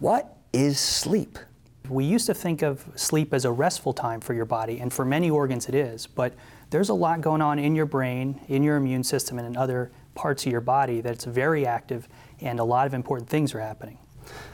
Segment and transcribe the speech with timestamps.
[0.00, 1.38] What is sleep?
[1.88, 5.04] We used to think of sleep as a restful time for your body, and for
[5.04, 6.34] many organs it is, but
[6.70, 9.90] there's a lot going on in your brain, in your immune system, and in other
[10.14, 12.08] parts of your body that's very active,
[12.40, 13.98] and a lot of important things are happening.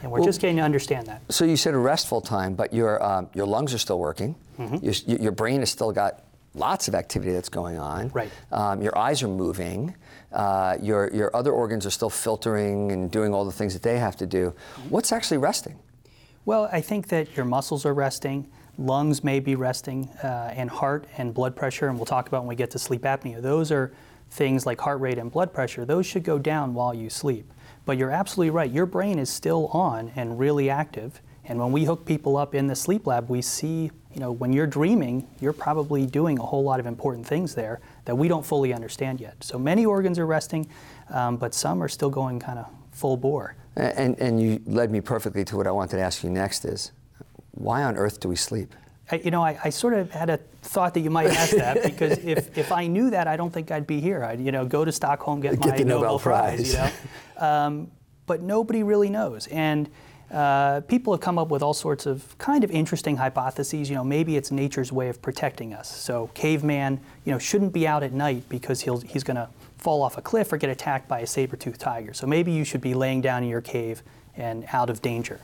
[0.03, 1.23] And we're Well- just getting to understand that.
[1.31, 4.37] So you said a restful time, but your um, your lungs are still working.
[4.59, 4.85] Mm-hmm.
[4.85, 6.23] Your, your brain has still got
[6.55, 8.09] lots of activity that's going on.
[8.09, 8.31] Right.
[8.53, 9.95] Um, your eyes are moving.
[10.33, 13.99] Uh, your your other organs are still filtering and doing all the things that they
[13.99, 14.55] have to do.
[14.89, 15.79] What's actually resting?
[16.45, 21.07] Well, I think that your muscles are resting, lungs may be resting, uh, and heart
[21.17, 23.41] and blood pressure, and we'll talk about when we get to sleep apnea.
[23.41, 23.93] Those are
[24.31, 25.85] things like heart rate and blood pressure.
[25.85, 27.51] Those should go down while you sleep.
[27.87, 28.71] But you're absolutely right.
[28.71, 31.21] Your brain is still on and really active.
[31.47, 34.53] And when we hook people up in the sleep lab, we see, you know, when
[34.53, 38.45] you're dreaming, you're probably doing a whole lot of important things there that we don't
[38.45, 39.43] fully understand yet.
[39.43, 40.69] So many organs are resting,
[41.11, 43.57] um, but some are still going kind of full bore.
[43.77, 46.93] And and you led me perfectly to what I wanted to ask you next is,
[47.51, 48.75] why on earth do we sleep?
[49.11, 51.83] I, you know, I, I sort of had a thought that you might ask that
[51.83, 54.25] because if, if I knew that, I don't think I'd be here.
[54.25, 56.73] I'd, you know, go to Stockholm, get, Get my the Nobel Prize.
[56.73, 56.91] You know?
[57.47, 57.91] um,
[58.27, 59.47] but nobody really knows.
[59.49, 59.91] And
[60.31, 63.89] uh, people have come up with all sorts of kind of interesting hypotheses.
[63.89, 65.95] You know, maybe it's nature's way of protecting us.
[65.95, 70.03] So caveman, you know, shouldn't be out at night because he'll, he's going to fall
[70.03, 72.15] off a cliff or get attacked by a saber-toothed tiger.
[72.15, 74.03] So maybe you should be laying down in your cave
[74.37, 75.41] and out of danger.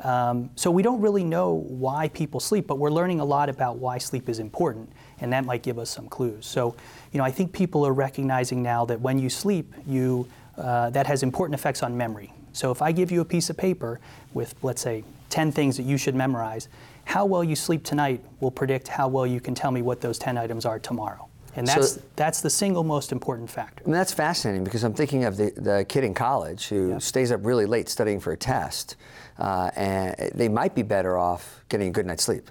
[0.00, 3.76] Um, so we don't really know why people sleep, but we're learning a lot about
[3.76, 6.44] why sleep is important, and that might give us some clues.
[6.44, 6.74] So,
[7.12, 10.26] you know, I think people are recognizing now that when you sleep, you
[10.58, 12.32] uh, that has important effects on memory.
[12.52, 14.00] So if I give you a piece of paper
[14.34, 16.68] with, let's say, 10 things that you should memorize,
[17.04, 20.18] how well you sleep tonight will predict how well you can tell me what those
[20.18, 21.28] 10 items are tomorrow.
[21.56, 23.84] And So- that's, that's the single most important factor.
[23.84, 26.98] Mean, that's fascinating because I'm thinking of the, the kid in college who Yeah.
[26.98, 28.96] stays up really late studying for a test,
[29.38, 32.50] uh, and they might be better off getting a good night's sleep.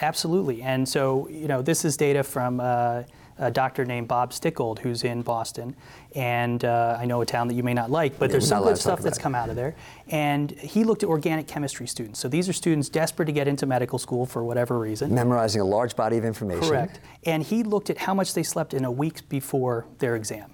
[0.00, 0.62] Absolutely.
[0.62, 3.02] And so, you know, this is data from uh,
[3.38, 5.76] a doctor named Bob Stickgold, who's in Boston.
[6.14, 8.64] And uh, I know a town that you may not like, but Yeah, there's some
[8.64, 9.22] good stuff that's it.
[9.22, 9.76] come out of there.
[10.08, 12.18] And he looked at organic chemistry students.
[12.18, 15.14] So these are students desperate to get into medical school for whatever reason.
[15.14, 16.68] Memorizing a large body of information.
[16.68, 17.00] Correct.
[17.24, 20.52] And he looked at how much they slept in a week before their exam.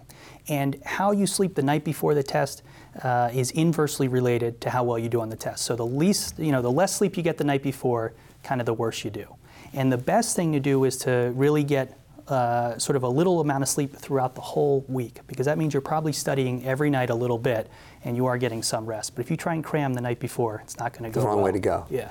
[0.49, 2.63] And how you sleep the night before the test
[3.03, 5.65] uh, is inversely related to how well you do on the test.
[5.65, 8.13] So the least, you know, the less sleep you get the night before,
[8.43, 9.37] kind of the worse you do.
[9.73, 11.99] And the best thing to do is to really get
[12.29, 15.75] uh, sort of a little amount of sleep throughout the whole week, because that means
[15.75, 17.69] you're probably studying every night a little bit,
[18.05, 19.15] and you are getting some rest.
[19.15, 21.21] But if you try and cram the night before, it's not going to go.
[21.21, 21.53] The wrong way well.
[21.53, 21.87] to go.
[21.91, 22.11] Yeah.